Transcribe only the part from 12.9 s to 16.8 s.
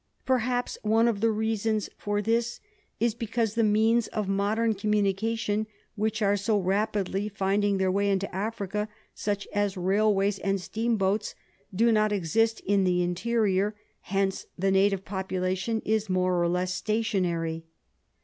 interior; hence the native population is more or less